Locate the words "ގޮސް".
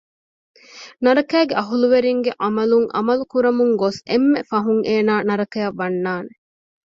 3.81-3.99